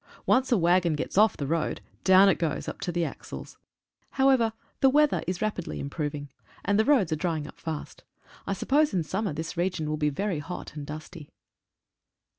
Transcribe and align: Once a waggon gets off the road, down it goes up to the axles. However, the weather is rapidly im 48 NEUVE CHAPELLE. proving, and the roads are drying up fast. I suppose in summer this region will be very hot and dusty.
Once 0.25 0.51
a 0.51 0.57
waggon 0.57 0.93
gets 0.95 1.15
off 1.15 1.37
the 1.37 1.45
road, 1.45 1.79
down 2.03 2.27
it 2.27 2.39
goes 2.39 2.67
up 2.67 2.81
to 2.81 2.91
the 2.91 3.05
axles. 3.05 3.59
However, 4.17 4.51
the 4.79 4.89
weather 4.89 5.21
is 5.27 5.43
rapidly 5.43 5.79
im 5.79 5.91
48 5.91 5.91
NEUVE 5.91 5.91
CHAPELLE. 5.91 5.95
proving, 5.95 6.29
and 6.65 6.79
the 6.79 6.85
roads 6.85 7.11
are 7.11 7.15
drying 7.15 7.45
up 7.45 7.59
fast. 7.59 8.03
I 8.47 8.53
suppose 8.53 8.95
in 8.95 9.03
summer 9.03 9.31
this 9.31 9.57
region 9.57 9.87
will 9.87 9.97
be 9.97 10.09
very 10.09 10.39
hot 10.39 10.75
and 10.75 10.87
dusty. 10.87 11.29